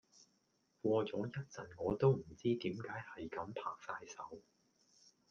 [0.81, 4.41] 過咗一陣我都唔知點解係咁拍曬手